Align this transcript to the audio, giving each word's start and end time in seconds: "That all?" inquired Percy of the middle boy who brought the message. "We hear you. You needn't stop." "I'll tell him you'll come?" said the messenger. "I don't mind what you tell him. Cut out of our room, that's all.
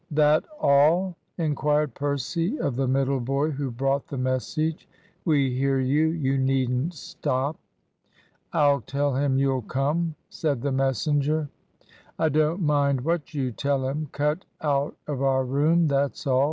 "That 0.09 0.45
all?" 0.59 1.15
inquired 1.37 1.93
Percy 1.93 2.59
of 2.59 2.75
the 2.75 2.87
middle 2.87 3.19
boy 3.19 3.51
who 3.51 3.69
brought 3.69 4.07
the 4.07 4.17
message. 4.17 4.89
"We 5.25 5.53
hear 5.55 5.79
you. 5.79 6.07
You 6.07 6.39
needn't 6.39 6.95
stop." 6.95 7.55
"I'll 8.51 8.81
tell 8.81 9.13
him 9.13 9.37
you'll 9.37 9.61
come?" 9.61 10.15
said 10.27 10.63
the 10.63 10.71
messenger. 10.71 11.49
"I 12.17 12.29
don't 12.29 12.63
mind 12.63 13.01
what 13.01 13.35
you 13.35 13.51
tell 13.51 13.87
him. 13.87 14.07
Cut 14.11 14.43
out 14.63 14.95
of 15.05 15.21
our 15.21 15.45
room, 15.45 15.85
that's 15.87 16.25
all. 16.25 16.39